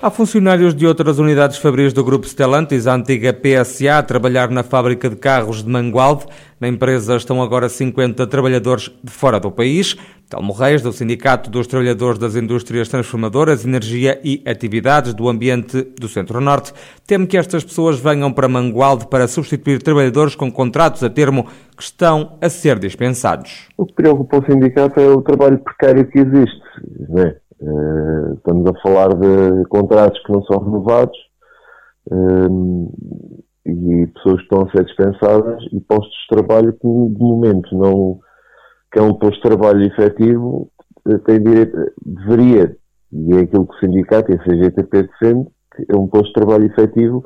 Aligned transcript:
Há 0.00 0.10
funcionários 0.10 0.76
de 0.76 0.86
outras 0.86 1.18
unidades 1.18 1.58
fabris 1.58 1.92
do 1.92 2.04
Grupo 2.04 2.24
Stellantis, 2.24 2.86
a 2.86 2.94
antiga 2.94 3.32
PSA, 3.34 3.98
a 3.98 4.02
trabalhar 4.02 4.48
na 4.48 4.62
fábrica 4.62 5.10
de 5.10 5.16
carros 5.16 5.64
de 5.64 5.68
Mangualde. 5.68 6.24
Na 6.60 6.68
empresa 6.68 7.16
estão 7.16 7.42
agora 7.42 7.68
50 7.68 8.24
trabalhadores 8.28 8.92
de 9.02 9.10
fora 9.10 9.40
do 9.40 9.50
país. 9.50 9.96
Telmo 10.30 10.52
Reis, 10.52 10.82
do 10.82 10.92
Sindicato 10.92 11.50
dos 11.50 11.66
Trabalhadores 11.66 12.16
das 12.16 12.36
Indústrias 12.36 12.88
Transformadoras, 12.88 13.64
Energia 13.64 14.20
e 14.22 14.40
Atividades 14.46 15.14
do 15.14 15.28
Ambiente 15.28 15.82
do 15.98 16.08
Centro-Norte, 16.08 16.72
teme 17.04 17.26
que 17.26 17.36
estas 17.36 17.64
pessoas 17.64 17.98
venham 17.98 18.32
para 18.32 18.46
Mangualde 18.46 19.08
para 19.08 19.26
substituir 19.26 19.82
trabalhadores 19.82 20.36
com 20.36 20.48
contratos 20.48 21.02
a 21.02 21.10
termo 21.10 21.48
que 21.76 21.82
estão 21.82 22.38
a 22.40 22.48
ser 22.48 22.78
dispensados. 22.78 23.66
O 23.76 23.84
que 23.84 23.94
preocupa 23.94 24.38
o 24.38 24.44
sindicato 24.44 25.00
é 25.00 25.08
o 25.08 25.22
trabalho 25.22 25.58
precário 25.58 26.06
que 26.06 26.20
existe. 26.20 26.60
Não 27.08 27.20
é? 27.20 27.36
Uh, 27.60 28.34
estamos 28.34 28.70
a 28.70 28.80
falar 28.80 29.08
de 29.14 29.64
contratos 29.68 30.22
que 30.24 30.32
não 30.32 30.42
são 30.44 30.58
renovados 30.62 31.18
uh, 32.10 32.92
e 33.66 34.06
pessoas 34.06 34.36
que 34.36 34.42
estão 34.42 34.62
a 34.62 34.70
ser 34.70 34.84
dispensadas 34.84 35.64
e 35.72 35.80
postos 35.80 36.12
de 36.12 36.36
trabalho 36.36 36.72
que 36.72 36.86
de 36.86 37.22
momento 37.22 37.76
não 37.76 38.20
que 38.92 38.98
é 38.98 39.02
um 39.02 39.14
posto 39.14 39.36
de 39.36 39.42
trabalho 39.42 39.82
efetivo 39.82 40.70
eh, 41.06 41.18
tem 41.26 41.42
direito, 41.42 41.76
deveria, 42.04 42.76
e 43.12 43.34
é 43.34 43.40
aquilo 43.40 43.66
que 43.66 43.74
o 43.74 43.78
sindicato 43.80 44.30
e 44.30 44.34
a 44.34 44.38
CGTP 44.38 45.02
defende, 45.02 45.48
que 45.74 45.84
é 45.88 45.96
um 45.96 46.06
posto 46.06 46.28
de 46.28 46.32
trabalho 46.34 46.66
efetivo 46.66 47.24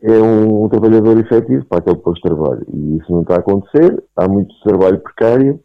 é 0.00 0.12
um, 0.12 0.64
um 0.64 0.68
trabalhador 0.68 1.18
efetivo 1.18 1.66
para 1.66 1.78
aquele 1.78 1.96
posto 1.96 2.22
de 2.22 2.34
trabalho. 2.34 2.66
E 2.72 2.96
isso 2.96 3.12
não 3.12 3.22
está 3.22 3.34
a 3.36 3.38
acontecer, 3.40 4.02
há 4.16 4.26
muito 4.26 4.54
trabalho 4.64 4.98
precário, 5.00 5.60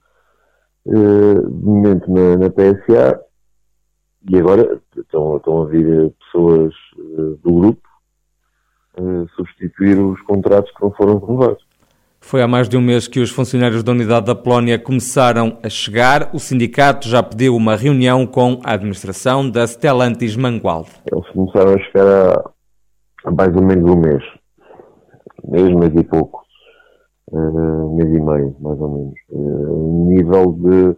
uh, 0.86 1.50
de 1.50 1.66
momento 1.66 2.12
na, 2.12 2.36
na 2.36 2.50
PSA, 2.50 3.22
e 4.30 4.38
agora 4.38 4.80
estão, 4.96 5.38
estão 5.38 5.62
a 5.62 5.66
vir 5.66 6.14
pessoas 6.20 6.74
uh, 6.98 7.40
do 7.44 7.54
grupo 7.54 7.88
uh, 9.00 9.28
substituir 9.36 10.00
os 10.00 10.22
contratos 10.22 10.72
que 10.72 10.82
não 10.82 10.92
foram 10.92 11.18
renovados. 11.20 11.66
Foi 12.20 12.42
há 12.42 12.48
mais 12.48 12.68
de 12.68 12.76
um 12.76 12.82
mês 12.82 13.08
que 13.08 13.20
os 13.20 13.30
funcionários 13.30 13.84
da 13.84 13.92
unidade 13.92 14.26
da 14.26 14.36
Polónia 14.36 14.78
começaram 14.78 15.58
a 15.64 15.70
chegar. 15.70 16.30
O 16.34 16.40
sindicato 16.40 17.08
já 17.08 17.24
pediu 17.24 17.56
uma 17.56 17.76
reunião 17.76 18.26
com 18.26 18.60
a 18.66 18.74
administração 18.74 19.50
da 19.50 19.66
Stellantis 19.66 20.36
Mangualde. 20.36 20.90
Eles 21.10 21.30
começaram 21.30 21.74
a 21.74 21.80
chegar 21.80 22.08
há, 22.08 22.52
há 23.24 23.32
mais 23.32 23.56
ou 23.56 23.62
menos 23.62 23.90
um 23.90 23.96
mês. 23.96 24.24
Mês, 25.48 25.74
mês 25.74 25.94
e 25.96 26.04
pouco. 26.04 26.42
Uh, 27.32 27.96
mês 27.96 28.10
e 28.10 28.20
meio, 28.20 28.56
mais 28.60 28.80
ou 28.80 28.90
menos. 28.90 29.14
Uh, 29.30 30.10
nível 30.10 30.54
de 30.54 30.98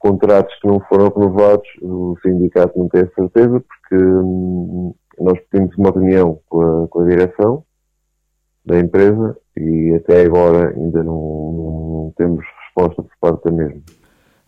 contratos 0.00 0.52
que 0.58 0.66
não 0.66 0.80
foram 0.80 1.10
renovados, 1.10 1.68
o 1.80 2.16
sindicato 2.22 2.76
não 2.76 2.88
tem 2.88 3.02
a 3.02 3.14
certeza, 3.14 3.60
porque 3.60 4.04
hum, 4.04 4.94
nós 5.20 5.38
pedimos 5.50 5.76
uma 5.76 5.90
reunião 5.90 6.40
com 6.48 6.62
a, 6.62 6.88
com 6.88 7.00
a, 7.00 7.04
direção 7.04 7.62
da 8.64 8.78
empresa 8.80 9.36
e 9.56 9.94
até 9.94 10.22
agora 10.22 10.70
ainda 10.70 11.04
não, 11.04 11.52
não 11.52 12.14
temos 12.16 12.44
resposta 12.64 13.02
por 13.02 13.12
parte 13.20 13.44
da 13.44 13.50
mesma. 13.52 13.82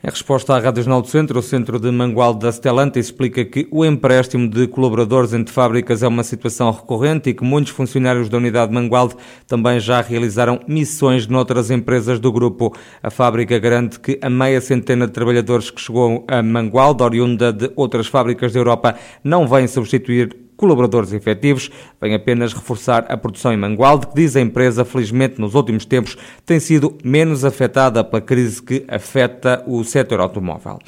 Em 0.04 0.10
resposta 0.10 0.56
à 0.56 0.58
Rádio 0.58 0.82
Jornal 0.82 1.00
do 1.00 1.06
Centro, 1.06 1.38
o 1.38 1.42
Centro 1.42 1.78
de 1.78 1.88
Mangualde 1.92 2.40
da 2.40 2.50
Stellantis 2.50 3.06
explica 3.06 3.44
que 3.44 3.68
o 3.70 3.84
empréstimo 3.84 4.48
de 4.48 4.66
colaboradores 4.66 5.32
entre 5.32 5.54
fábricas 5.54 6.02
é 6.02 6.08
uma 6.08 6.24
situação 6.24 6.72
recorrente 6.72 7.30
e 7.30 7.34
que 7.34 7.44
muitos 7.44 7.70
funcionários 7.70 8.28
da 8.28 8.36
unidade 8.36 8.72
de 8.72 8.74
Mangualde 8.74 9.14
também 9.46 9.78
já 9.78 10.00
realizaram 10.00 10.58
missões 10.66 11.28
noutras 11.28 11.70
empresas 11.70 12.18
do 12.18 12.32
grupo. 12.32 12.74
A 13.00 13.10
fábrica 13.10 13.56
garante 13.60 14.00
que 14.00 14.18
a 14.20 14.28
meia 14.28 14.60
centena 14.60 15.06
de 15.06 15.12
trabalhadores 15.12 15.70
que 15.70 15.80
chegou 15.80 16.24
a 16.26 16.42
Mangualde, 16.42 17.04
oriunda 17.04 17.52
de 17.52 17.70
outras 17.76 18.08
fábricas 18.08 18.52
da 18.52 18.58
Europa, 18.58 18.96
não 19.22 19.46
vem 19.46 19.68
substituir 19.68 20.36
colaboradores 20.62 21.12
efetivos, 21.12 21.72
vem 22.00 22.14
apenas 22.14 22.52
reforçar 22.52 23.04
a 23.08 23.16
produção 23.16 23.52
em 23.52 23.56
Mangualde, 23.56 24.06
que 24.06 24.14
diz 24.14 24.36
a 24.36 24.40
empresa, 24.40 24.84
felizmente 24.84 25.40
nos 25.40 25.56
últimos 25.56 25.84
tempos, 25.84 26.16
tem 26.46 26.60
sido 26.60 26.96
menos 27.02 27.44
afetada 27.44 28.04
pela 28.04 28.22
crise 28.22 28.62
que 28.62 28.84
afeta 28.86 29.64
o 29.66 29.82
setor 29.82 30.20
automóvel. 30.20 30.78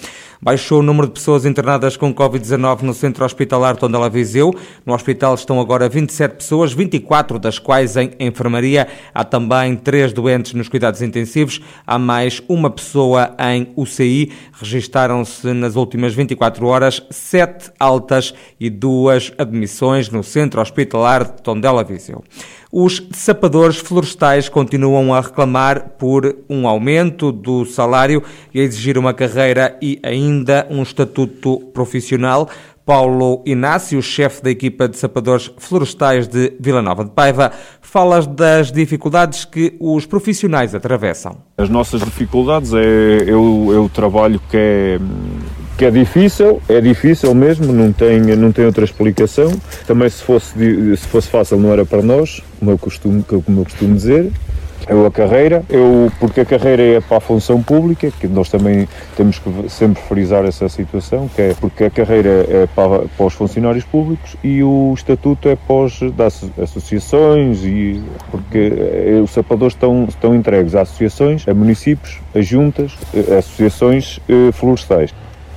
Baixou 0.44 0.80
o 0.80 0.82
número 0.82 1.06
de 1.06 1.14
pessoas 1.14 1.46
internadas 1.46 1.96
com 1.96 2.14
Covid-19 2.14 2.82
no 2.82 2.92
centro 2.92 3.24
hospitalar 3.24 3.78
Tondela 3.78 4.10
Viseu. 4.10 4.54
No 4.84 4.92
hospital 4.92 5.34
estão 5.34 5.58
agora 5.58 5.88
27 5.88 6.32
pessoas, 6.32 6.70
24 6.74 7.38
das 7.38 7.58
quais 7.58 7.96
em 7.96 8.10
enfermaria. 8.20 8.86
Há 9.14 9.24
também 9.24 9.74
três 9.74 10.12
doentes 10.12 10.52
nos 10.52 10.68
cuidados 10.68 11.00
intensivos. 11.00 11.62
Há 11.86 11.98
mais 11.98 12.42
uma 12.46 12.68
pessoa 12.68 13.34
em 13.38 13.72
UCI. 13.74 14.32
Registaram-se 14.52 15.50
nas 15.54 15.76
últimas 15.76 16.12
24 16.12 16.66
horas 16.66 17.02
sete 17.08 17.70
altas 17.80 18.34
e 18.60 18.68
duas 18.68 19.32
admissões 19.38 20.10
no 20.10 20.22
centro 20.22 20.60
hospitalar 20.60 21.24
de 21.24 21.42
Tondela 21.42 21.82
Viseu. 21.82 22.22
Os 22.76 23.00
sapadores 23.12 23.76
florestais 23.76 24.48
continuam 24.48 25.14
a 25.14 25.20
reclamar 25.20 25.90
por 25.90 26.38
um 26.50 26.66
aumento 26.66 27.30
do 27.30 27.64
salário 27.64 28.20
e 28.52 28.58
a 28.58 28.64
exigir 28.64 28.98
uma 28.98 29.14
carreira 29.14 29.78
e 29.80 30.00
ainda 30.02 30.66
um 30.68 30.82
estatuto 30.82 31.60
profissional. 31.72 32.50
Paulo 32.84 33.44
Inácio, 33.46 34.02
chefe 34.02 34.42
da 34.42 34.50
equipa 34.50 34.88
de 34.88 34.98
sapadores 34.98 35.52
florestais 35.56 36.26
de 36.26 36.52
Vila 36.58 36.82
Nova 36.82 37.04
de 37.04 37.12
Paiva, 37.12 37.52
fala 37.80 38.20
das 38.20 38.72
dificuldades 38.72 39.44
que 39.44 39.76
os 39.78 40.04
profissionais 40.04 40.74
atravessam. 40.74 41.36
As 41.56 41.68
nossas 41.68 42.02
dificuldades 42.02 42.74
é, 42.74 42.82
é, 42.82 43.30
é 43.30 43.34
o 43.34 43.88
trabalho 43.88 44.40
que 44.50 44.56
é 44.56 44.98
que 45.76 45.84
é 45.84 45.90
difícil, 45.90 46.60
é 46.68 46.80
difícil 46.80 47.34
mesmo, 47.34 47.72
não 47.72 47.92
tem, 47.92 48.20
não 48.20 48.52
tem 48.52 48.64
outra 48.64 48.84
explicação. 48.84 49.52
Também 49.86 50.08
se 50.08 50.22
fosse, 50.22 50.52
se 50.96 51.06
fosse 51.08 51.28
fácil 51.28 51.58
não 51.58 51.72
era 51.72 51.84
para 51.84 52.02
nós, 52.02 52.42
como 52.58 52.70
eu 52.70 52.78
costumo, 52.78 53.24
como 53.24 53.60
eu 53.60 53.64
costumo 53.64 53.94
dizer. 53.94 54.30
Eu 54.86 55.06
a 55.06 55.10
carreira, 55.10 55.64
eu, 55.70 56.12
porque 56.20 56.40
a 56.40 56.44
carreira 56.44 56.82
é 56.82 57.00
para 57.00 57.16
a 57.16 57.20
função 57.20 57.62
pública, 57.62 58.10
que 58.10 58.28
nós 58.28 58.50
também 58.50 58.86
temos 59.16 59.38
que 59.38 59.50
sempre 59.70 60.02
frisar 60.02 60.44
essa 60.44 60.68
situação, 60.68 61.26
que 61.26 61.40
é 61.40 61.54
porque 61.58 61.84
a 61.84 61.90
carreira 61.90 62.46
é 62.46 62.68
para, 62.74 63.06
para 63.08 63.26
os 63.26 63.32
funcionários 63.32 63.84
públicos 63.84 64.36
e 64.44 64.62
o 64.62 64.92
estatuto 64.94 65.48
é 65.48 65.56
para 65.56 65.74
os 65.74 66.12
das 66.12 66.44
associações 66.60 67.64
e 67.64 67.98
porque 68.30 68.72
eh, 68.76 69.20
os 69.24 69.30
sapadores 69.30 69.74
estão, 69.74 70.04
estão 70.06 70.34
entregues 70.34 70.74
a 70.74 70.82
associações, 70.82 71.48
a 71.48 71.54
municípios, 71.54 72.18
a 72.34 72.42
juntas, 72.42 72.92
a 73.32 73.38
associações 73.38 74.20
eh, 74.28 74.52
florestais 74.52 75.14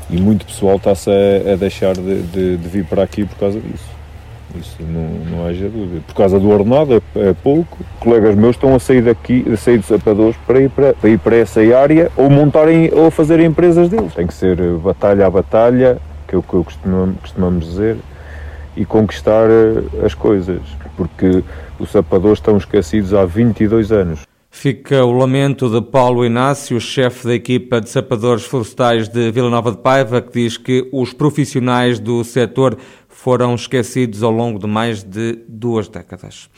e 0.10 0.18
muito 0.18 0.46
pessoal 0.46 0.78
está-se 0.78 1.10
a, 1.10 1.54
a, 1.54 1.56
deixar 1.56 1.94
de, 1.94 2.22
de, 2.24 2.58
de, 2.58 2.68
vir 2.70 2.86
para 2.86 3.04
aqui 3.04 3.26
por 3.26 3.38
causa 3.38 3.60
disso. 3.60 3.98
Isso 4.56 4.78
não, 4.80 5.38
não 5.38 5.46
haja 5.46 5.68
dúvida. 5.68 6.02
Por 6.08 6.16
causa 6.16 6.40
do 6.40 6.50
ordenado 6.50 6.94
é, 6.94 7.30
é, 7.30 7.34
pouco. 7.34 7.78
Colegas 8.00 8.36
meus 8.36 8.56
estão 8.56 8.74
a 8.74 8.80
sair 8.80 9.02
daqui, 9.02 9.46
a 9.52 9.58
sair 9.58 9.78
dos 9.78 9.88
sapadores 9.88 10.38
para 10.48 10.62
ir 10.62 10.70
para, 10.70 10.94
para 10.94 11.10
ir 11.10 11.20
para 11.20 11.36
essa 11.36 11.60
área 11.78 12.10
ou 12.16 12.30
montarem 12.30 12.90
ou 12.94 13.12
fazer 13.12 13.40
empresas 13.42 13.90
deles. 13.90 14.14
Tem 14.14 14.26
que 14.26 14.34
ser 14.34 14.58
batalha 14.78 15.28
a 15.28 15.30
batalha, 15.30 15.98
que 16.28 16.36
é 16.36 16.38
o 16.38 16.42
que 16.42 16.50
costumamos, 16.50 17.18
costumamos 17.20 17.66
dizer, 17.66 17.98
e 18.76 18.86
conquistar 18.86 19.50
eh, 19.50 20.06
as 20.06 20.14
coisas. 20.14 20.62
Porque 20.96 21.44
os 21.78 21.92
sapadores 21.92 22.40
estão 22.40 22.58
esquecidos 22.58 23.14
há 23.14 23.26
22 23.26 23.92
anos. 23.92 24.27
Fica 24.60 25.06
o 25.06 25.12
lamento 25.12 25.70
de 25.70 25.80
Paulo 25.80 26.26
Inácio, 26.26 26.82
chefe 26.82 27.28
da 27.28 27.36
equipa 27.36 27.80
de 27.80 27.92
sapadores 27.92 28.44
florestais 28.44 29.08
de 29.08 29.30
Vila 29.30 29.52
Nova 29.52 29.70
de 29.70 29.78
Paiva, 29.78 30.20
que 30.20 30.32
diz 30.32 30.58
que 30.58 30.90
os 30.92 31.14
profissionais 31.14 32.00
do 32.00 32.24
setor 32.24 32.76
foram 33.08 33.54
esquecidos 33.54 34.24
ao 34.24 34.32
longo 34.32 34.58
de 34.58 34.66
mais 34.66 35.04
de 35.04 35.38
duas 35.48 35.88
décadas. 35.88 36.50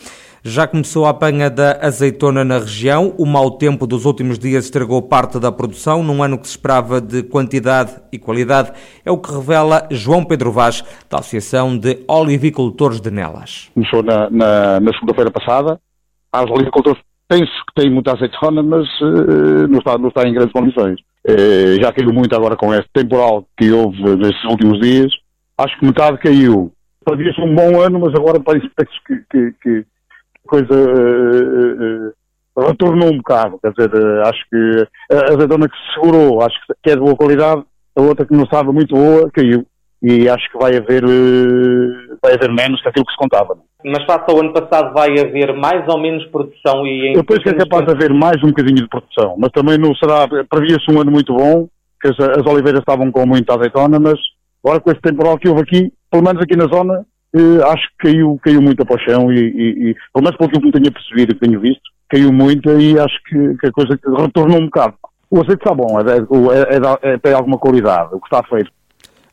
Já 0.41 0.65
começou 0.65 1.05
a 1.05 1.09
apanha 1.09 1.49
da 1.49 1.77
azeitona 1.85 2.46
na 2.46 2.59
região. 2.59 3.13
O 3.17 3.25
mau 3.25 3.51
tempo 3.51 3.85
dos 3.85 4.05
últimos 4.05 4.40
dias 4.40 4.63
estragou 4.63 5.02
parte 5.02 5.37
da 5.37 5.52
produção, 5.52 6.02
num 6.02 6.23
ano 6.23 6.37
que 6.37 6.47
se 6.47 6.52
esperava 6.52 7.02
de 7.02 7.23
quantidade 7.23 7.91
e 8.13 8.17
qualidade. 8.17 8.72
É 9.03 9.11
o 9.11 9.17
que 9.17 9.29
revela 9.29 9.85
João 9.91 10.23
Pedro 10.23 10.53
Vaz, 10.53 10.85
da 11.09 11.19
Associação 11.19 11.78
de 11.78 11.99
Olivicultores 12.07 13.02
de 13.02 13.11
Nelas. 13.11 13.69
Começou 13.73 14.02
na, 14.02 14.29
na, 14.29 14.79
na 14.79 14.93
segunda-feira 14.93 15.29
passada. 15.29 15.78
As 16.31 16.49
olivicultores 16.49 17.02
penso 17.29 17.52
que 17.67 17.81
tem 17.81 17.91
muita 17.91 18.14
azeitona, 18.14 18.64
mas 18.64 18.87
uh, 19.02 19.67
não, 19.70 19.78
está, 19.78 19.97
não 19.97 20.09
está 20.09 20.28
em 20.28 20.34
grandes 20.34 20.52
condições. 20.52 20.99
Uh, 21.26 21.79
já 21.81 21.93
caiu 21.93 22.11
muito 22.11 22.35
agora 22.35 22.58
com 22.58 22.73
este 22.73 22.90
temporal 22.91 23.46
que 23.55 23.72
houve 23.72 24.02
nestes 24.17 24.43
últimos 24.46 24.81
dias. 24.81 25.14
Acho 25.58 25.78
que 25.79 25.85
metade 25.85 26.17
caiu. 26.17 26.73
Havia 27.05 27.34
ser 27.34 27.41
um 27.41 27.55
bom 27.55 27.79
ano, 27.81 27.99
mas 27.99 28.16
agora 28.16 28.40
parece 28.40 28.67
que, 29.05 29.16
que, 29.31 29.53
que 29.61 29.85
coisa 30.47 30.73
uh, 30.73 32.11
retornou 32.67 33.14
um 33.14 33.17
bocado. 33.17 33.59
Quer 33.61 33.72
dizer, 33.72 34.22
acho 34.22 34.43
que 34.49 34.87
a 35.11 35.34
azeitona 35.34 35.70
que 35.70 35.78
se 35.78 35.93
segurou, 35.93 36.41
acho 36.41 36.58
que 36.84 36.90
é 36.90 36.96
de 36.96 37.02
boa 37.02 37.16
qualidade, 37.16 37.64
a 37.96 38.02
outra 38.02 38.26
que 38.26 38.34
não 38.34 38.43
estava 38.43 38.73
muito 38.73 38.96
boa, 38.96 39.29
caiu. 39.31 39.66
E 40.01 40.29
acho 40.29 40.49
que 40.51 40.57
vai 40.57 40.75
haver, 40.75 41.03
uh, 41.03 42.17
vai 42.22 42.34
haver 42.34 42.51
menos 42.51 42.81
que 42.81 42.87
aquilo 42.87 43.05
que 43.05 43.11
se 43.11 43.17
contava. 43.17 43.57
Mas 43.84 44.03
face 44.05 44.25
ao 44.29 44.40
ano 44.40 44.53
passado 44.53 44.93
vai 44.93 45.09
haver 45.19 45.53
mais 45.53 45.87
ou 45.87 45.99
menos 45.99 46.25
produção 46.28 46.85
e... 46.85 47.13
Eu 47.16 47.23
penso 47.23 47.41
que 47.41 47.49
é 47.49 47.53
capaz 47.53 47.85
de 47.85 47.91
haver 47.91 48.13
mais 48.13 48.41
um 48.43 48.47
bocadinho 48.47 48.78
de 48.78 48.87
produção, 48.87 49.35
mas 49.37 49.51
também 49.51 49.78
não 49.78 49.93
será, 49.96 50.28
previa-se 50.49 50.91
um 50.91 51.01
ano 51.01 51.11
muito 51.11 51.34
bom, 51.34 51.67
que 52.01 52.09
as, 52.09 52.19
as, 52.19 52.46
oliveiras 52.46 52.79
estavam 52.79 53.11
com 53.11 53.25
muita 53.25 53.55
azeitona, 53.55 53.99
mas 53.99 54.19
agora 54.63 54.79
com 54.79 54.91
este 54.91 55.01
temporal 55.01 55.37
que 55.37 55.49
houve 55.49 55.61
aqui, 55.61 55.93
pelo 56.09 56.23
menos 56.23 56.41
aqui 56.41 56.55
na 56.55 56.66
zona, 56.66 57.05
uh, 57.35 57.63
acho 57.67 57.87
que 57.90 58.09
caiu, 58.09 58.40
caiu 58.41 58.61
muito 58.61 58.85
para 58.85 58.95
o 58.95 58.99
chão 58.99 59.31
e, 59.31 59.37
e, 59.37 59.90
e, 59.90 59.95
pelo 60.13 60.23
menos 60.23 60.37
pelo 60.37 60.49
que 60.49 60.67
eu 60.67 60.72
tenho 60.72 60.93
percebido 60.93 61.31
e 61.31 61.35
que 61.35 61.45
tenho 61.45 61.59
visto, 61.59 61.84
caiu 62.09 62.34
muito 62.34 62.69
e 62.79 62.99
acho 62.99 63.16
que, 63.25 63.57
que 63.57 63.67
a 63.67 63.72
coisa 63.72 63.99
retornou 64.17 64.59
um 64.59 64.66
bocado. 64.66 64.95
O 65.31 65.41
azeite 65.41 65.61
está 65.61 65.75
bom, 65.75 65.99
é, 65.99 66.17
é, 66.17 67.09
é, 67.09 67.13
é, 67.13 67.17
tem 67.19 67.34
alguma 67.34 67.57
qualidade, 67.57 68.09
o 68.13 68.19
que 68.19 68.25
está 68.25 68.43
feito. 68.49 68.72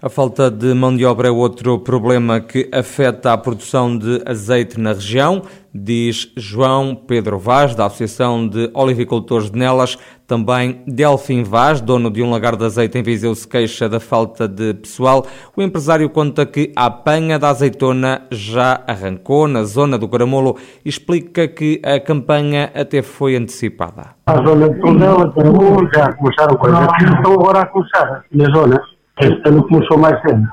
A 0.02 0.10
falta 0.10 0.50
de 0.50 0.74
mão 0.74 0.94
de 0.94 1.06
obra 1.06 1.28
é 1.28 1.30
outro 1.30 1.78
problema 1.78 2.38
que 2.38 2.68
afeta 2.70 3.32
a 3.32 3.38
produção 3.38 3.96
de 3.96 4.20
azeite 4.26 4.78
na 4.78 4.92
região, 4.92 5.40
diz 5.74 6.30
João 6.36 6.94
Pedro 6.94 7.38
Vaz, 7.38 7.74
da 7.74 7.86
Associação 7.86 8.46
de 8.46 8.70
Olivicultores 8.74 9.50
de 9.50 9.58
Nelas. 9.58 9.96
Também 10.26 10.82
Delfim 10.86 11.44
Vaz, 11.44 11.80
dono 11.80 12.10
de 12.10 12.22
um 12.22 12.30
lagar 12.30 12.56
de 12.56 12.64
azeite 12.66 12.98
em 12.98 13.02
Viseu, 13.02 13.34
se 13.34 13.48
queixa 13.48 13.88
da 13.88 13.98
falta 13.98 14.46
de 14.46 14.74
pessoal. 14.74 15.24
O 15.56 15.62
empresário 15.62 16.10
conta 16.10 16.44
que 16.44 16.72
a 16.76 16.84
apanha 16.84 17.38
da 17.38 17.48
azeitona 17.48 18.20
já 18.30 18.82
arrancou 18.86 19.48
na 19.48 19.64
zona 19.64 19.96
do 19.96 20.06
Caramolo 20.06 20.58
e 20.84 20.90
explica 20.90 21.48
que 21.48 21.80
a 21.82 21.98
campanha 21.98 22.70
até 22.74 23.00
foi 23.00 23.34
antecipada. 23.34 24.10
A 24.26 24.36
zona 24.44 24.68
de 24.68 24.78
Tondela, 24.78 25.32
Caramolo, 25.32 25.88
já 25.94 26.12
começaram 26.12 26.54
coisas. 26.56 26.80
Estão 27.00 27.32
agora 27.32 27.60
a 27.60 27.66
começar 27.66 28.24
na 28.30 28.44
zona. 28.54 28.95
Este 29.20 29.48
ano 29.48 29.66
começou 29.66 29.98
mais 29.98 30.20
cedo, 30.20 30.46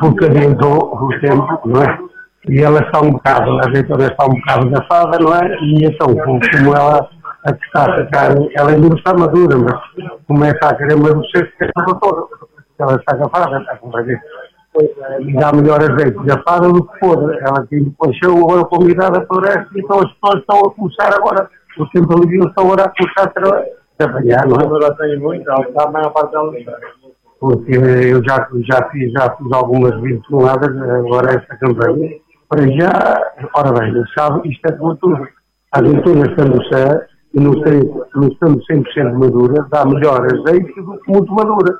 porque 0.00 0.26
adiantou 0.26 0.94
o 0.94 1.08
tempo, 1.20 1.60
não 1.66 1.82
é? 1.82 1.98
E 2.48 2.62
ela 2.62 2.80
está 2.80 3.00
um 3.00 3.12
bocado, 3.12 3.50
a 3.58 3.68
azeitona 3.68 4.06
está 4.06 4.26
um 4.26 4.34
bocado 4.34 4.70
gafada, 4.70 5.18
não 5.18 5.34
é? 5.34 5.56
E 5.60 5.84
então, 5.86 6.08
como 6.08 6.76
ela 6.76 7.08
a 7.44 7.52
que 7.52 7.64
está 7.66 7.84
a 7.84 8.04
ficar, 8.04 8.30
ela 8.54 8.70
ainda 8.70 8.96
está 8.96 9.12
madura, 9.12 9.56
mas 9.58 9.74
começa 10.26 10.58
a 10.62 10.74
querer 10.76 10.94
amadurecer, 10.94 11.52
que 11.56 11.64
está 11.64 11.84
toda. 11.84 12.26
Ela 12.78 12.94
está 12.96 13.16
gafada, 13.16 13.58
está 13.58 13.76
com 13.76 13.90
prazer. 13.90 14.20
E 15.20 15.32
dá 15.34 15.52
melhor 15.52 15.80
azeite 15.80 16.18
gafada 16.24 16.68
do 16.68 16.84
que 16.84 16.98
podre. 17.00 17.38
Ela 17.40 17.66
tem 17.66 17.90
paixão, 17.98 18.38
agora 18.38 18.64
com 18.64 18.76
a 18.76 18.78
umidade 18.78 19.26
floresce, 19.26 19.68
então 19.76 19.98
as 19.98 20.12
pessoas 20.12 20.40
estão 20.40 20.60
a 20.60 20.70
começar 20.74 21.14
agora, 21.14 21.48
o 21.78 21.86
tempo 21.90 22.12
ali 22.14 22.38
estão 22.38 22.64
agora 22.64 22.84
a 22.84 22.92
começar 22.96 23.24
a 23.24 23.64
trabalhar, 23.98 24.46
não 24.46 24.56
é? 24.60 24.64
Agora 24.64 24.94
tem 24.96 25.18
muito, 25.18 25.50
a 25.50 25.90
maior 25.90 26.10
parte 26.10 26.32
dela 26.32 26.52
porque 27.44 27.72
eu 27.72 28.24
já, 28.24 28.48
já, 28.66 28.88
fiz, 28.88 29.12
já 29.12 29.36
fiz 29.36 29.52
algumas 29.52 30.00
20 30.00 30.26
toneladas, 30.28 30.74
agora 30.78 31.34
esta 31.34 31.54
campanha. 31.58 32.08
Para 32.48 32.66
já, 32.68 33.22
ora 33.54 33.70
bem, 33.70 34.02
sabe, 34.16 34.48
isto 34.48 34.66
é 34.66 34.72
tudo. 34.72 35.28
As 35.70 35.82
azeitonas 35.82 36.30
estando 36.30 36.64
sã 36.72 37.00
e 37.34 37.40
não, 37.40 37.52
não 38.14 38.28
estando 38.28 38.62
100% 38.62 39.12
madura, 39.12 39.66
dá 39.70 39.84
melhor 39.84 40.24
azeite 40.24 40.74
do 40.80 40.98
que 41.00 41.12
muito 41.12 41.34
madura. 41.34 41.76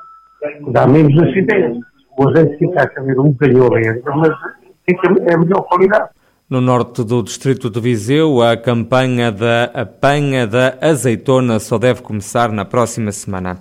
Dá 0.67 0.85
menos 0.85 1.17
acidez. 1.23 1.77
O 2.15 2.29
azeite 2.29 2.59
fica 2.59 2.83
a 2.83 2.93
saber 2.93 3.19
um 3.19 3.31
bocadinho 3.31 3.67
verde, 3.67 4.03
mas 4.05 4.35
fica, 4.87 5.15
é 5.31 5.35
melhor 5.35 5.63
qualidade. 5.63 6.09
No 6.47 6.61
norte 6.61 7.03
do 7.03 7.23
distrito 7.23 7.71
de 7.71 7.79
Viseu, 7.79 8.39
a 8.39 8.55
campanha 8.55 9.31
da 9.31 9.63
apanha 9.73 10.45
da 10.45 10.77
azeitona 10.79 11.59
só 11.59 11.79
deve 11.79 12.03
começar 12.03 12.51
na 12.51 12.63
próxima 12.63 13.11
semana. 13.11 13.57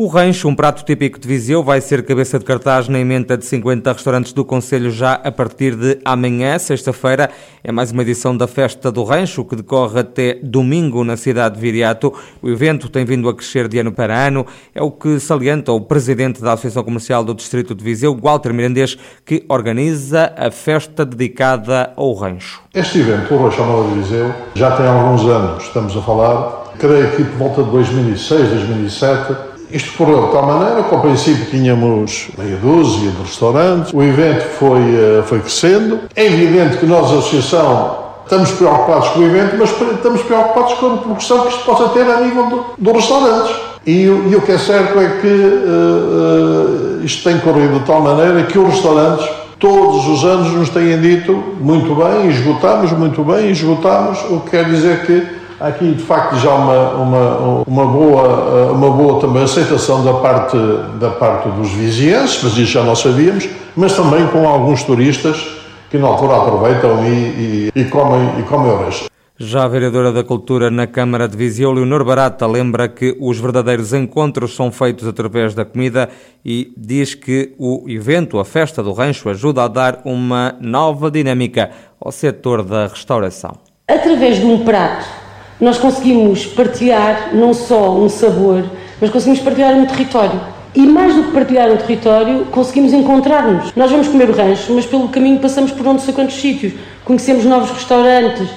O 0.00 0.06
rancho, 0.06 0.46
um 0.46 0.54
prato 0.54 0.84
típico 0.84 1.18
de 1.18 1.26
Viseu, 1.26 1.60
vai 1.60 1.80
ser 1.80 2.04
cabeça 2.04 2.38
de 2.38 2.44
cartaz 2.44 2.86
na 2.86 3.00
emenda 3.00 3.36
de 3.36 3.44
50 3.44 3.92
restaurantes 3.92 4.32
do 4.32 4.44
Conselho 4.44 4.92
já 4.92 5.14
a 5.14 5.32
partir 5.32 5.74
de 5.74 5.98
amanhã, 6.04 6.56
sexta-feira. 6.56 7.28
É 7.64 7.72
mais 7.72 7.90
uma 7.90 8.02
edição 8.02 8.36
da 8.36 8.46
Festa 8.46 8.92
do 8.92 9.02
Rancho, 9.02 9.44
que 9.44 9.56
decorre 9.56 9.98
até 9.98 10.38
domingo 10.40 11.02
na 11.02 11.16
cidade 11.16 11.56
de 11.56 11.60
Viriato. 11.60 12.14
O 12.40 12.48
evento 12.48 12.88
tem 12.88 13.04
vindo 13.04 13.28
a 13.28 13.34
crescer 13.34 13.66
de 13.66 13.80
ano 13.80 13.90
para 13.90 14.16
ano. 14.16 14.46
É 14.72 14.80
o 14.80 14.88
que 14.88 15.18
salienta 15.18 15.72
o 15.72 15.80
presidente 15.80 16.40
da 16.40 16.52
Associação 16.52 16.84
Comercial 16.84 17.24
do 17.24 17.34
Distrito 17.34 17.74
de 17.74 17.82
Viseu, 17.82 18.16
Walter 18.16 18.54
Mirandês, 18.54 18.96
que 19.26 19.44
organiza 19.48 20.32
a 20.36 20.48
festa 20.52 21.04
dedicada 21.04 21.92
ao 21.96 22.12
rancho. 22.14 22.62
Este 22.72 23.00
evento, 23.00 23.34
o 23.34 23.42
Rancho 23.42 23.64
Nova 23.64 23.88
de 23.88 23.98
Viseu, 24.00 24.32
já 24.54 24.76
tem 24.76 24.86
alguns 24.86 25.22
anos, 25.22 25.64
estamos 25.64 25.96
a 25.96 26.00
falar, 26.02 26.72
creio 26.78 27.16
que 27.16 27.24
por 27.24 27.36
volta 27.36 27.64
de 27.64 27.70
2006, 27.72 28.48
2007, 28.50 29.47
isto 29.70 29.96
correu 29.96 30.26
de 30.26 30.32
tal 30.32 30.46
maneira 30.46 30.82
que, 30.82 30.94
ao 30.94 31.00
princípio, 31.00 31.46
tínhamos 31.46 32.28
meia 32.38 32.56
dúzia 32.56 33.10
de 33.10 33.22
restaurantes, 33.22 33.92
o 33.92 34.02
evento 34.02 34.44
foi, 34.58 34.80
eh, 34.80 35.22
foi 35.26 35.40
crescendo. 35.40 36.00
É 36.16 36.24
evidente 36.24 36.78
que 36.78 36.86
nós, 36.86 37.10
a 37.10 37.18
Associação, 37.18 37.98
estamos 38.24 38.50
preocupados 38.52 39.08
com 39.08 39.20
o 39.20 39.24
evento, 39.24 39.56
mas 39.58 39.70
estamos 39.70 40.22
preocupados 40.22 40.74
com 40.74 40.94
a 40.94 40.96
progressão 40.98 41.40
que 41.42 41.48
isto 41.48 41.64
possa 41.64 41.88
ter 41.90 42.02
a 42.02 42.20
nível 42.20 42.46
do, 42.46 42.64
dos 42.78 42.92
restaurantes. 42.94 43.56
E, 43.86 44.04
e, 44.04 44.36
o 44.36 44.42
que 44.42 44.52
é 44.52 44.58
certo 44.58 44.98
é 44.98 45.18
que 45.20 45.26
uh, 45.26 47.00
uh, 47.00 47.04
isto 47.04 47.24
tem 47.24 47.38
corrido 47.38 47.78
de 47.78 47.86
tal 47.86 48.02
maneira 48.02 48.42
que 48.42 48.58
os 48.58 48.68
restaurantes, 48.68 49.26
todos 49.58 50.06
os 50.06 50.24
anos, 50.24 50.52
nos 50.52 50.68
têm 50.68 51.00
dito 51.00 51.32
muito 51.60 51.94
bem, 51.94 52.28
esgotamos 52.28 52.92
muito 52.92 53.22
bem, 53.24 53.50
esgotamos, 53.50 54.18
o 54.30 54.40
que 54.40 54.50
quer 54.50 54.64
dizer 54.66 55.06
que 55.06 55.38
Há 55.60 55.68
aqui, 55.68 55.92
de 55.92 56.02
facto, 56.04 56.36
já 56.36 56.54
uma, 56.54 56.90
uma, 56.90 57.62
uma, 57.66 57.86
boa, 57.86 58.72
uma 58.72 58.90
boa 58.90 59.20
também 59.20 59.42
aceitação 59.42 60.04
da 60.04 60.14
parte, 60.14 60.56
da 61.00 61.10
parte 61.10 61.48
dos 61.48 61.72
vizinhenses, 61.72 62.40
mas 62.44 62.52
isso 62.52 62.72
já 62.72 62.84
nós 62.84 63.00
sabíamos, 63.00 63.48
mas 63.74 63.92
também 63.96 64.24
com 64.28 64.48
alguns 64.48 64.84
turistas 64.84 65.58
que 65.90 65.98
na 65.98 66.06
altura 66.06 66.36
aproveitam 66.36 67.04
e, 67.04 67.10
e, 67.10 67.72
e 67.74 67.84
comem, 67.86 68.38
e 68.38 68.42
comem 68.44 68.70
o 68.70 68.84
resto. 68.84 69.06
Já 69.36 69.64
a 69.64 69.68
vereadora 69.68 70.12
da 70.12 70.22
Cultura 70.22 70.70
na 70.70 70.86
Câmara 70.86 71.26
de 71.26 71.36
Viseu, 71.36 71.72
Leonor 71.72 72.04
Barata, 72.04 72.46
lembra 72.46 72.88
que 72.88 73.16
os 73.20 73.40
verdadeiros 73.40 73.92
encontros 73.92 74.54
são 74.54 74.70
feitos 74.70 75.08
através 75.08 75.54
da 75.54 75.64
comida 75.64 76.08
e 76.44 76.72
diz 76.76 77.16
que 77.16 77.52
o 77.58 77.84
evento, 77.88 78.38
a 78.38 78.44
Festa 78.44 78.80
do 78.80 78.92
Rancho, 78.92 79.28
ajuda 79.28 79.64
a 79.64 79.68
dar 79.68 80.02
uma 80.04 80.54
nova 80.60 81.10
dinâmica 81.10 81.70
ao 82.00 82.12
setor 82.12 82.62
da 82.62 82.86
restauração. 82.86 83.56
Através 83.88 84.38
de 84.38 84.44
um 84.44 84.64
prato 84.64 85.27
nós 85.60 85.78
conseguimos 85.78 86.46
partilhar 86.46 87.30
não 87.34 87.52
só 87.52 87.94
um 87.96 88.08
sabor, 88.08 88.64
mas 89.00 89.10
conseguimos 89.10 89.40
partilhar 89.40 89.74
um 89.74 89.86
território. 89.86 90.40
E 90.74 90.86
mais 90.86 91.14
do 91.14 91.24
que 91.24 91.32
partilhar 91.32 91.70
um 91.70 91.76
território, 91.76 92.44
conseguimos 92.52 92.92
encontrar-nos. 92.92 93.72
Nós 93.74 93.90
vamos 93.90 94.06
comer 94.08 94.30
o 94.30 94.32
rancho, 94.32 94.72
mas 94.72 94.86
pelo 94.86 95.08
caminho 95.08 95.40
passamos 95.40 95.72
por 95.72 95.82
não 95.82 95.98
sei 95.98 96.14
quantos 96.14 96.36
sítios. 96.36 96.74
Conhecemos 97.04 97.44
novos 97.44 97.70
restaurantes, 97.70 98.48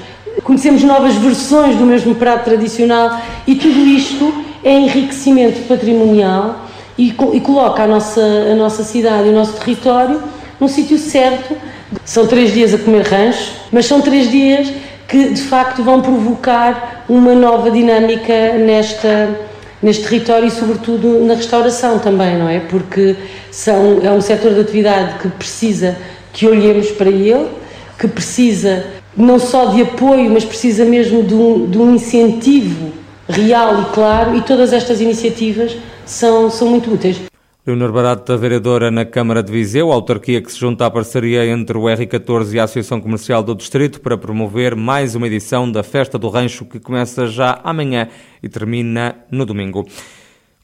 conhecemos 0.44 0.84
novas 0.84 1.16
versões 1.16 1.76
do 1.76 1.86
mesmo 1.86 2.14
prato 2.16 2.46
tradicional 2.46 3.20
e 3.48 3.56
tudo 3.56 3.80
isto 3.80 4.34
é 4.64 4.78
enriquecimento 4.78 5.68
patrimonial 5.68 6.68
e, 6.98 7.08
e 7.08 7.40
coloca 7.40 7.84
a 7.84 7.88
nossa, 7.88 8.22
a 8.22 8.56
nossa 8.56 8.84
cidade 8.84 9.28
e 9.28 9.32
o 9.32 9.34
nosso 9.34 9.54
território 9.54 10.22
no 10.60 10.68
sítio 10.68 10.98
certo. 10.98 11.56
São 12.06 12.28
três 12.28 12.54
dias 12.54 12.74
a 12.74 12.78
comer 12.78 13.06
rancho, 13.06 13.52
mas 13.72 13.86
são 13.86 14.00
três 14.02 14.30
dias 14.30 14.72
que 15.08 15.30
de 15.30 15.42
facto 15.42 15.84
vão 15.84 16.02
provocar 16.02 16.91
uma 17.12 17.36
nova 17.36 17.70
dinâmica 17.70 18.54
nesta, 18.54 19.38
neste 19.84 20.04
território 20.04 20.48
e 20.48 20.52
sobretudo 20.52 21.26
na 21.26 21.34
restauração 21.34 22.00
também, 22.00 22.38
não 22.38 22.48
é? 22.48 22.62
Porque 22.62 23.18
são, 23.52 24.00
é 24.02 24.10
um 24.10 24.22
setor 24.22 24.54
de 24.54 24.62
atividade 24.62 25.20
que 25.20 25.28
precisa 25.28 25.98
que 26.32 26.48
olhemos 26.48 26.90
para 26.92 27.10
ele, 27.10 27.50
que 28.00 28.08
precisa 28.08 28.86
não 29.18 29.40
só 29.40 29.66
de 29.66 29.82
apoio, 29.82 30.30
mas 30.30 30.46
precisa 30.46 30.86
mesmo 30.86 31.22
de 31.22 31.34
um, 31.34 31.70
de 31.70 31.78
um 31.78 31.94
incentivo 31.96 32.94
real 33.28 33.82
e 33.82 33.94
claro, 33.94 34.38
e 34.38 34.42
todas 34.42 34.72
estas 34.72 35.02
iniciativas 35.02 35.76
são, 36.06 36.50
são 36.50 36.70
muito 36.70 36.94
úteis. 36.94 37.31
Leonor 37.64 37.92
Barata, 37.92 38.36
vereadora 38.36 38.90
na 38.90 39.06
Câmara 39.06 39.44
de 39.44 39.52
Viseu, 39.52 39.92
autarquia 39.92 40.42
que 40.42 40.52
se 40.52 40.58
junta 40.58 40.84
à 40.84 40.90
parceria 40.90 41.46
entre 41.46 41.78
o 41.78 41.82
R14 41.82 42.54
e 42.54 42.60
a 42.60 42.64
Associação 42.64 43.00
Comercial 43.00 43.44
do 43.44 43.54
Distrito 43.54 44.02
para 44.02 44.18
promover 44.18 44.76
mais 44.76 45.14
uma 45.14 45.28
edição 45.28 45.72
da 45.72 45.84
Festa 45.84 46.18
do 46.18 46.28
Rancho 46.28 46.66
que 46.66 46.80
começa 46.80 47.28
já 47.28 47.62
amanhã 47.64 48.08
e 48.42 48.50
termina 48.50 49.16
no 49.30 49.46
domingo. 49.46 49.86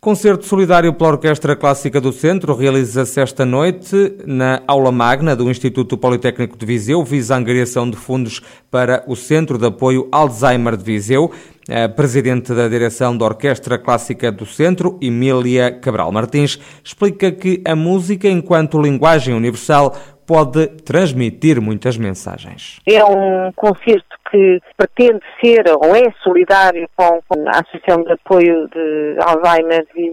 Concerto 0.08 0.46
solidário 0.46 0.94
pela 0.94 1.10
Orquestra 1.10 1.54
Clássica 1.54 2.00
do 2.00 2.14
Centro 2.14 2.56
realiza-se 2.56 3.20
esta 3.20 3.46
noite 3.46 4.16
na 4.26 4.62
aula 4.66 4.90
magna 4.90 5.36
do 5.36 5.52
Instituto 5.52 5.98
Politécnico 5.98 6.58
de 6.58 6.66
Viseu, 6.66 7.04
visa 7.04 7.36
a 7.36 7.38
angariação 7.38 7.90
de 7.90 7.98
fundos 7.98 8.42
para 8.72 9.04
o 9.06 9.18
Centro 9.18 9.58
de 9.58 9.66
Apoio 9.66 10.08
Alzheimer 10.10 10.78
de 10.78 10.84
Viseu. 10.86 11.30
A 11.70 11.90
presidente 11.90 12.54
da 12.54 12.70
direção 12.70 13.18
da 13.18 13.26
Orquestra 13.26 13.78
Clássica 13.78 14.32
do 14.32 14.46
Centro, 14.46 14.98
Emília 15.02 15.74
Cabral 15.74 16.10
Martins, 16.10 16.58
explica 16.82 17.30
que 17.30 17.62
a 17.66 17.76
música, 17.76 18.30
enquanto 18.30 18.82
linguagem 18.82 19.36
universal, 19.36 19.94
pode 20.27 20.67
transmitir 20.84 21.62
muitas 21.62 21.98
mensagens. 21.98 22.79
É 22.86 23.03
um 23.03 23.51
concerto 23.55 24.17
que 24.29 24.60
pretende 24.75 25.22
ser 25.41 25.63
ou 25.69 25.96
é 25.96 26.12
solidário 26.22 26.88
com 26.96 27.22
a 27.48 27.62
Associação 27.62 28.03
de 28.03 28.12
Apoio 28.12 28.67
de 28.67 29.15
Alzheimer 29.22 29.88
de 29.96 30.07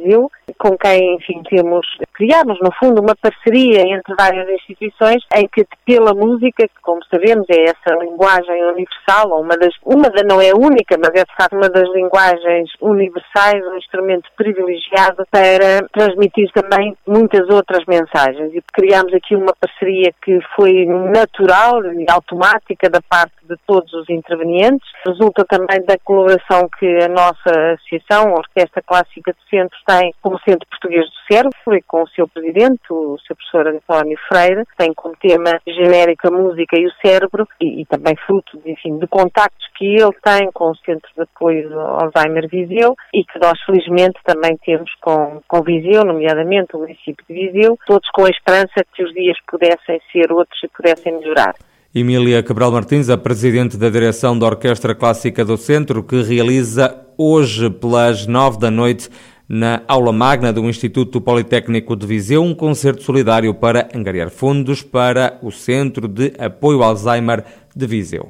com 0.58 0.78
quem, 0.78 1.16
enfim, 1.16 1.42
temos 1.50 1.86
criámos, 2.14 2.58
no 2.60 2.72
fundo, 2.72 3.02
uma 3.02 3.14
parceria 3.16 3.82
entre 3.82 4.14
várias 4.16 4.48
instituições 4.48 5.22
em 5.34 5.48
que, 5.48 5.66
pela 5.84 6.14
música, 6.14 6.68
que 6.68 6.80
como 6.82 7.04
sabemos 7.10 7.46
é 7.50 7.64
essa 7.64 7.98
linguagem 8.00 8.62
universal, 8.64 9.30
ou 9.30 9.42
uma 9.42 9.56
das, 9.56 9.74
uma 9.84 10.08
da 10.08 10.22
não 10.22 10.40
é 10.40 10.52
única, 10.54 10.96
mas 10.98 11.10
é 11.14 11.24
de 11.24 11.36
facto 11.36 11.56
uma 11.56 11.68
das 11.68 11.88
linguagens 11.92 12.70
universais, 12.80 13.66
um 13.66 13.76
instrumento 13.76 14.30
privilegiado 14.36 15.26
para 15.30 15.86
transmitir 15.92 16.50
também 16.52 16.96
muitas 17.06 17.48
outras 17.48 17.84
mensagens. 17.86 18.54
E 18.54 18.62
criámos 18.72 19.12
aqui 19.12 19.34
uma 19.34 19.54
parceria 19.58 20.12
que 20.22 20.38
foi 20.54 20.86
natural 20.86 21.84
e 21.84 22.06
automática 22.08 22.88
da 22.88 23.00
parte 23.02 23.34
de 23.42 23.56
todos 23.66 23.92
os 23.92 24.08
intervenientes. 24.08 24.88
Resulta 25.06 25.44
também 25.44 25.84
da 25.84 25.98
colaboração 25.98 26.68
que 26.78 26.86
a 27.02 27.08
nossa 27.08 27.74
associação, 27.74 28.30
a 28.30 28.38
Orquestra 28.38 28.82
Clássica 28.82 29.32
de 29.32 29.50
Centros, 29.50 29.82
tem 29.86 30.14
com 30.22 30.34
o 30.34 30.40
Centro 30.40 30.66
Português 30.68 31.04
do 31.06 31.34
Cérebro 31.34 31.74
e 31.74 31.82
com 31.82 32.03
o 32.04 32.08
seu 32.08 32.28
presidente, 32.28 32.80
o 32.90 33.18
seu 33.26 33.36
professor 33.36 33.66
António 33.66 34.18
Freire, 34.28 34.64
tem 34.78 34.92
como 34.94 35.14
tema 35.16 35.60
genérico 35.66 36.28
a 36.28 36.30
música 36.30 36.78
e 36.78 36.86
o 36.86 36.92
cérebro 37.04 37.46
e, 37.60 37.82
e 37.82 37.86
também 37.86 38.14
fruto, 38.26 38.60
enfim, 38.64 38.98
de 38.98 39.06
contactos 39.06 39.66
que 39.76 39.96
ele 39.96 40.12
tem 40.22 40.50
com 40.52 40.70
o 40.70 40.76
Centro 40.76 41.10
de 41.16 41.22
Apoio 41.22 41.78
Alzheimer 41.78 42.48
Viseu 42.48 42.94
e 43.12 43.24
que 43.24 43.38
nós 43.38 43.60
felizmente 43.64 44.18
também 44.24 44.56
temos 44.64 44.90
com, 45.00 45.40
com 45.48 45.62
Viseu, 45.62 46.04
nomeadamente 46.04 46.76
o 46.76 46.80
município 46.80 47.24
de 47.28 47.34
Viseu, 47.34 47.78
todos 47.86 48.08
com 48.10 48.24
a 48.24 48.30
esperança 48.30 48.84
que 48.94 49.02
os 49.02 49.12
dias 49.12 49.36
pudessem 49.50 50.00
ser 50.12 50.30
outros 50.32 50.62
e 50.62 50.68
pudessem 50.68 51.18
melhorar. 51.18 51.54
Emília 51.94 52.42
Cabral 52.42 52.72
Martins, 52.72 53.08
a 53.08 53.16
presidente 53.16 53.76
da 53.76 53.88
direção 53.88 54.36
da 54.36 54.46
Orquestra 54.46 54.96
Clássica 54.96 55.44
do 55.44 55.56
Centro, 55.56 56.02
que 56.02 56.22
realiza 56.22 57.06
hoje 57.16 57.70
pelas 57.70 58.26
nove 58.26 58.58
da 58.58 58.68
noite 58.68 59.08
na 59.48 59.82
aula 59.86 60.12
magna 60.12 60.52
do 60.52 60.68
Instituto 60.68 61.20
Politécnico 61.20 61.94
de 61.94 62.06
Viseu 62.06 62.42
um 62.42 62.54
concerto 62.54 63.02
solidário 63.02 63.54
para 63.54 63.88
angariar 63.94 64.30
fundos 64.30 64.82
para 64.82 65.38
o 65.42 65.50
Centro 65.50 66.08
de 66.08 66.32
Apoio 66.38 66.82
Alzheimer 66.82 67.44
de 67.74 67.86
Viseu. 67.86 68.28